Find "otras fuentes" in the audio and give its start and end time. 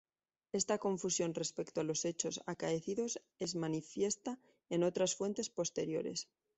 4.83-5.51